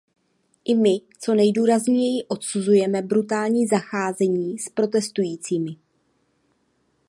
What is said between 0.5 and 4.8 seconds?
I my co nejdůrazněji odsuzujeme brutální zacházení s